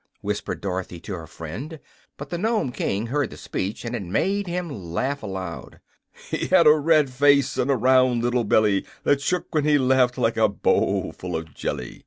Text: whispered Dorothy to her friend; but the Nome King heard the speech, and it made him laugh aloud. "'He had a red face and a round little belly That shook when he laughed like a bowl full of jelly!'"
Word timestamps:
whispered 0.21 0.61
Dorothy 0.61 0.99
to 1.01 1.13
her 1.13 1.27
friend; 1.27 1.79
but 2.17 2.31
the 2.31 2.37
Nome 2.39 2.71
King 2.71 3.05
heard 3.05 3.29
the 3.29 3.37
speech, 3.37 3.85
and 3.85 3.95
it 3.95 4.01
made 4.01 4.47
him 4.47 4.67
laugh 4.91 5.21
aloud. 5.21 5.79
"'He 6.31 6.47
had 6.47 6.65
a 6.65 6.71
red 6.73 7.11
face 7.11 7.55
and 7.55 7.69
a 7.69 7.75
round 7.75 8.23
little 8.23 8.43
belly 8.43 8.83
That 9.03 9.21
shook 9.21 9.53
when 9.53 9.63
he 9.65 9.77
laughed 9.77 10.17
like 10.17 10.37
a 10.37 10.49
bowl 10.49 11.11
full 11.11 11.35
of 11.35 11.53
jelly!'" 11.53 11.99